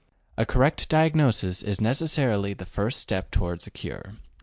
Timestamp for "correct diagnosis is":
0.47-1.79